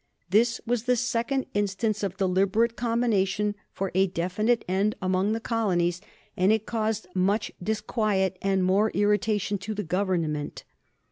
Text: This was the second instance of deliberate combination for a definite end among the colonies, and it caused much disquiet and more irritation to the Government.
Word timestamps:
This 0.31 0.59
was 0.65 0.85
the 0.85 0.95
second 0.95 1.45
instance 1.53 2.01
of 2.01 2.17
deliberate 2.17 2.75
combination 2.75 3.53
for 3.71 3.91
a 3.93 4.07
definite 4.07 4.65
end 4.67 4.95
among 4.99 5.33
the 5.33 5.39
colonies, 5.39 6.01
and 6.35 6.51
it 6.51 6.65
caused 6.65 7.05
much 7.13 7.51
disquiet 7.61 8.35
and 8.41 8.63
more 8.63 8.89
irritation 8.95 9.59
to 9.59 9.75
the 9.75 9.83
Government. 9.83 10.63